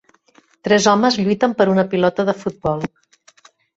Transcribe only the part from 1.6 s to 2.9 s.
una pilota de futbol.